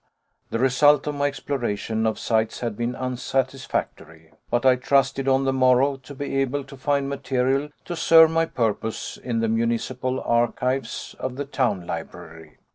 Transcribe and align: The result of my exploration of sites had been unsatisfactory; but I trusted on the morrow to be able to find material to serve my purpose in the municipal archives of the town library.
The 0.49 0.57
result 0.57 1.05
of 1.05 1.13
my 1.13 1.27
exploration 1.27 2.07
of 2.07 2.17
sites 2.17 2.61
had 2.61 2.75
been 2.75 2.95
unsatisfactory; 2.95 4.33
but 4.49 4.65
I 4.65 4.75
trusted 4.75 5.27
on 5.27 5.45
the 5.45 5.53
morrow 5.53 5.97
to 5.97 6.15
be 6.15 6.37
able 6.37 6.63
to 6.63 6.75
find 6.75 7.07
material 7.07 7.69
to 7.85 7.95
serve 7.95 8.31
my 8.31 8.47
purpose 8.47 9.17
in 9.23 9.41
the 9.41 9.47
municipal 9.47 10.19
archives 10.21 11.15
of 11.19 11.35
the 11.35 11.45
town 11.45 11.85
library. 11.85 12.57